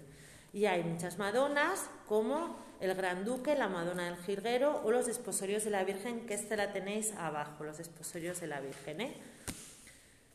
Y 0.57 0.65
hay 0.65 0.83
muchas 0.83 1.19
Madonas, 1.19 1.87
como 2.07 2.57
el 2.79 2.95
Gran 2.95 3.23
Duque, 3.23 3.55
la 3.55 3.69
Madonna 3.69 4.05
del 4.05 4.17
Jirguero 4.17 4.81
o 4.83 4.89
los 4.89 5.05
desposorios 5.05 5.63
de 5.63 5.69
la 5.69 5.83
Virgen, 5.83 6.25
que 6.25 6.33
este 6.33 6.57
la 6.57 6.73
tenéis 6.73 7.13
abajo, 7.15 7.63
los 7.63 7.77
desposorios 7.77 8.41
de 8.41 8.47
la 8.47 8.59
Virgen, 8.59 9.01
¿eh? 9.01 9.13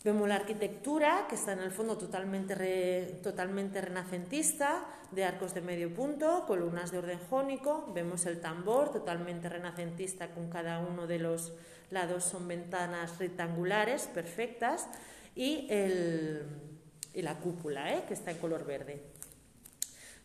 Vemos 0.05 0.29
la 0.29 0.37
arquitectura, 0.37 1.27
que 1.29 1.35
está 1.35 1.55
en 1.55 1.59
el 1.59 1.73
fondo 1.73 1.99
totalmente, 1.99 3.19
totalmente 3.21 3.81
renacentista, 3.81 4.85
de 5.11 5.25
arcos 5.25 5.55
de 5.55 5.61
medio 5.61 5.93
punto, 5.93 6.45
columnas 6.47 6.93
de 6.93 6.99
orden 6.99 7.19
jónico. 7.29 7.91
Vemos 7.93 8.25
el 8.27 8.41
tambor, 8.41 8.93
totalmente 8.93 9.49
renacentista, 9.49 10.29
con 10.29 10.49
cada 10.49 10.79
uno 10.79 11.09
de 11.09 11.19
los 11.19 11.53
lados 11.91 12.23
son 12.23 12.47
ventanas 12.47 13.19
rectangulares, 13.19 14.07
perfectas. 14.07 14.87
Y, 15.35 15.67
el, 15.69 16.47
y 17.13 17.23
la 17.23 17.41
cúpula, 17.41 17.93
¿eh? 17.93 18.05
que 18.07 18.15
está 18.15 18.31
en 18.31 18.39
color 18.39 18.65
verde. 18.65 19.03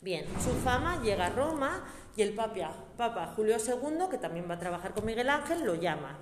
Bien, 0.02 0.26
su 0.44 0.52
fama 0.64 1.02
llega 1.02 1.28
a 1.28 1.30
Roma 1.30 1.84
y 2.16 2.22
el 2.22 2.34
papa, 2.34 2.74
papa 2.98 3.34
Julio 3.36 3.58
II, 3.58 4.10
que 4.12 4.18
también 4.18 4.50
va 4.50 4.56
a 4.56 4.60
trabajar 4.60 4.94
con 4.94 5.06
Miguel 5.06 5.30
Ángel, 5.30 5.64
lo 5.64 5.76
llama 5.76 6.18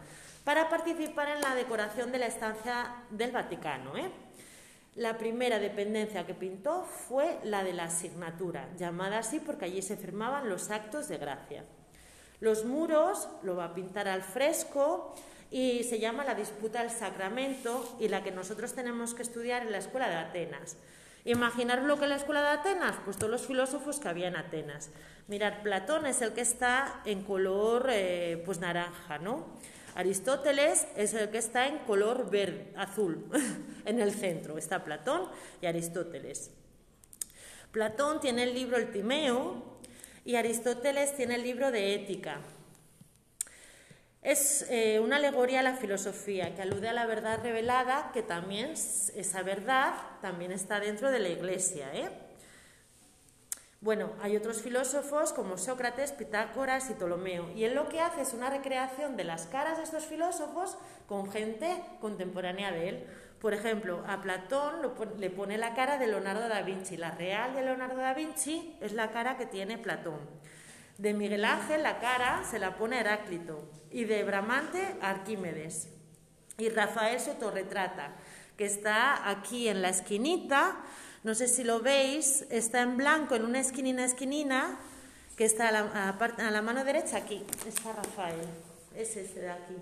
para 0.45 0.69
participar 0.69 1.29
en 1.29 1.41
la 1.41 1.55
decoración 1.55 2.11
de 2.11 2.19
la 2.19 2.27
estancia 2.27 3.03
del 3.09 3.31
Vaticano. 3.31 3.97
¿eh? 3.97 4.09
La 4.93 5.17
primera 5.17 5.59
dependencia 5.59 6.25
que 6.25 6.35
pintó 6.35 6.83
fue 6.83 7.39
la 7.43 7.63
de 7.63 7.73
la 7.73 7.85
asignatura, 7.85 8.69
llamada 8.77 9.17
así 9.19 9.39
porque 9.39 9.65
allí 9.65 9.81
se 9.81 9.97
firmaban 9.97 10.47
los 10.47 10.69
actos 10.69 11.09
de 11.09 11.17
gracia. 11.17 11.65
Los 12.39 12.63
muros 12.63 13.27
lo 13.41 13.55
va 13.55 13.65
a 13.65 13.73
pintar 13.73 14.07
al 14.07 14.21
fresco 14.21 15.15
y 15.49 15.83
se 15.83 15.99
llama 15.99 16.23
la 16.23 16.35
disputa 16.35 16.81
del 16.81 16.91
sacramento 16.91 17.97
y 17.99 18.07
la 18.07 18.23
que 18.23 18.31
nosotros 18.31 18.73
tenemos 18.73 19.15
que 19.15 19.23
estudiar 19.23 19.63
en 19.63 19.71
la 19.71 19.79
escuela 19.79 20.09
de 20.09 20.15
Atenas. 20.15 20.77
Imaginar 21.25 21.81
lo 21.81 21.99
que 21.99 22.05
la 22.05 22.17
escuela 22.17 22.41
de 22.43 22.49
Atenas, 22.49 22.97
pues 23.03 23.17
todos 23.17 23.31
los 23.31 23.47
filósofos 23.47 23.99
que 23.99 24.07
había 24.07 24.27
en 24.27 24.35
Atenas. 24.35 24.91
Mirar, 25.27 25.63
Platón 25.63 26.05
es 26.05 26.21
el 26.21 26.33
que 26.33 26.41
está 26.41 27.01
en 27.03 27.23
color 27.23 27.87
eh, 27.89 28.43
pues 28.45 28.59
naranja, 28.59 29.17
¿no? 29.17 29.47
Aristóteles 29.95 30.87
es 30.95 31.15
el 31.15 31.29
que 31.29 31.39
está 31.39 31.67
en 31.67 31.79
color 31.79 32.29
verde, 32.29 32.71
azul, 32.77 33.25
en 33.85 33.99
el 33.99 34.13
centro. 34.13 34.59
Está 34.59 34.83
Platón 34.83 35.23
y 35.63 35.65
Aristóteles. 35.65 36.51
Platón 37.71 38.19
tiene 38.19 38.43
el 38.43 38.53
libro 38.53 38.77
El 38.77 38.91
Timeo 38.91 39.79
y 40.25 40.35
Aristóteles 40.35 41.15
tiene 41.15 41.35
el 41.35 41.43
libro 41.43 41.71
de 41.71 41.95
Ética. 41.95 42.39
Es 44.25 44.65
eh, 44.71 44.99
una 44.99 45.17
alegoría 45.17 45.59
a 45.59 45.61
la 45.61 45.75
filosofía 45.75 46.55
que 46.55 46.63
alude 46.63 46.89
a 46.89 46.93
la 46.93 47.05
verdad 47.05 47.41
revelada, 47.43 48.09
que 48.11 48.23
también 48.23 48.71
esa 48.71 49.43
verdad 49.43 49.93
también 50.19 50.51
está 50.51 50.79
dentro 50.79 51.11
de 51.11 51.19
la 51.19 51.29
Iglesia. 51.29 51.93
¿eh? 51.93 52.09
Bueno, 53.81 54.13
hay 54.23 54.35
otros 54.35 54.63
filósofos 54.63 55.31
como 55.31 55.59
Sócrates, 55.59 56.11
Pitágoras 56.11 56.89
y 56.89 56.95
Ptolomeo, 56.95 57.51
y 57.51 57.65
él 57.65 57.75
lo 57.75 57.87
que 57.87 58.01
hace 58.01 58.21
es 58.21 58.33
una 58.33 58.49
recreación 58.49 59.15
de 59.15 59.25
las 59.25 59.45
caras 59.45 59.77
de 59.77 59.83
estos 59.83 60.05
filósofos 60.05 60.75
con 61.07 61.31
gente 61.31 61.83
contemporánea 62.01 62.71
de 62.71 62.89
él. 62.89 63.07
Por 63.39 63.53
ejemplo, 63.53 64.03
a 64.07 64.23
Platón 64.23 64.91
le 65.19 65.29
pone 65.29 65.59
la 65.59 65.75
cara 65.75 65.99
de 65.99 66.07
Leonardo 66.07 66.49
da 66.49 66.63
Vinci. 66.63 66.97
La 66.97 67.11
real 67.11 67.53
de 67.53 67.61
Leonardo 67.61 67.97
da 67.97 68.15
Vinci 68.15 68.75
es 68.81 68.93
la 68.93 69.11
cara 69.11 69.37
que 69.37 69.45
tiene 69.45 69.77
Platón. 69.77 70.17
De 70.97 71.13
Miguel 71.13 71.45
Ángel 71.45 71.83
la 71.83 71.99
cara 71.99 72.43
se 72.49 72.59
la 72.59 72.77
pone 72.77 72.99
Heráclito 72.99 73.69
y 73.91 74.05
de 74.05 74.23
Bramante 74.23 74.95
Arquímedes. 75.01 75.89
Y 76.57 76.69
Rafael 76.69 77.19
se 77.19 77.31
autorretrata, 77.31 78.15
que 78.57 78.65
está 78.65 79.29
aquí 79.29 79.67
en 79.67 79.81
la 79.81 79.89
esquinita 79.89 80.83
no 81.25 81.33
sé 81.33 81.47
si 81.47 81.63
lo 81.63 81.79
veis, 81.79 82.45
está 82.51 82.83
en 82.83 82.97
blanco 82.97 83.33
en 83.33 83.45
una 83.45 83.59
esquinina 83.59 84.05
esquinina 84.05 84.77
que 85.35 85.45
está 85.45 85.69
a 85.69 86.51
la, 86.51 86.61
mano 86.61 86.83
derecha 86.83 87.17
aquí. 87.17 87.43
Está 87.67 87.93
Rafael, 87.93 88.47
es 88.95 89.17
ese 89.17 89.39
de 89.39 89.49
aquí. 89.49 89.75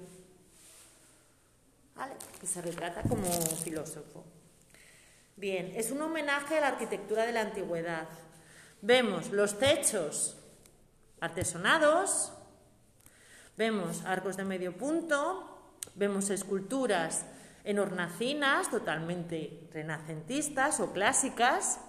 ¿Vale? 1.96 2.14
Que 2.40 2.48
se 2.48 2.62
retrata 2.62 3.02
como 3.02 3.30
filósofo. 3.62 4.24
Bien, 5.36 5.74
es 5.76 5.92
un 5.92 6.02
homenaje 6.02 6.60
a 6.60 6.62
la 6.62 6.68
arquitectura 6.70 7.26
de 7.26 7.34
la 7.34 7.42
antigüedad. 7.42 8.08
Vemos 8.82 9.30
los 9.34 9.60
techos 9.60 10.38
artesonados, 11.24 12.34
vemos 13.56 14.04
arcos 14.04 14.36
de 14.36 14.44
medio 14.44 14.78
punto, 14.78 15.72
vemos 15.96 16.30
esculturas 16.30 17.26
en 17.64 17.80
hornacinas 17.80 18.70
totalmente 18.70 19.70
renacentistas 19.72 20.82
o 20.82 20.92
clásicas. 20.92 21.80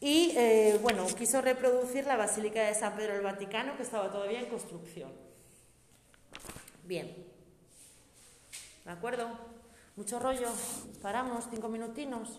Y 0.00 0.34
eh, 0.36 0.78
bueno, 0.82 1.06
quiso 1.16 1.40
reproducir 1.40 2.06
la 2.06 2.16
Basílica 2.16 2.60
de 2.60 2.74
San 2.74 2.94
Pedro 2.94 3.14
del 3.14 3.22
Vaticano, 3.22 3.74
que 3.78 3.84
estaba 3.84 4.12
todavía 4.12 4.40
en 4.40 4.50
construcción. 4.50 5.10
Bien. 6.84 7.16
¿De 8.84 8.90
acuerdo? 8.90 9.30
Mucho 9.96 10.18
rollo. 10.18 10.48
Paramos 11.00 11.46
cinco 11.50 11.68
minutinos. 11.68 12.38